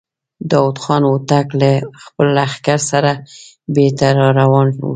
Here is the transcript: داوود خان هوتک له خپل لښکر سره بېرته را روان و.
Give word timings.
داوود 0.51 0.77
خان 0.83 1.03
هوتک 1.09 1.47
له 1.61 1.71
خپل 2.03 2.27
لښکر 2.37 2.79
سره 2.91 3.11
بېرته 3.75 4.07
را 4.17 4.27
روان 4.39 4.67
و. 4.71 4.81